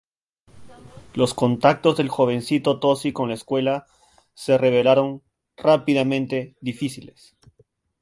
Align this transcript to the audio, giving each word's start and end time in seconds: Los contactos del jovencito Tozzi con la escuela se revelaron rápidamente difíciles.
Los 1.13 1.35
contactos 1.35 1.95
del 1.97 2.09
jovencito 2.09 2.79
Tozzi 2.79 3.13
con 3.13 3.27
la 3.29 3.35
escuela 3.35 3.85
se 4.33 4.57
revelaron 4.57 5.21
rápidamente 5.57 6.55
difíciles. 6.59 7.35